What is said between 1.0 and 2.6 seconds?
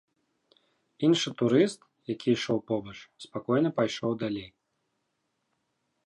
Іншы турыст, які ішоў